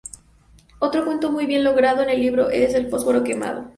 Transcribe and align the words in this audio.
Otro 0.79 1.05
cuento 1.05 1.31
muy 1.31 1.45
bien 1.45 1.63
logrado 1.63 2.01
en 2.01 2.09
este 2.09 2.21
libro 2.21 2.49
es 2.49 2.73
"El 2.73 2.89
fósforo 2.89 3.23
quemado". 3.23 3.69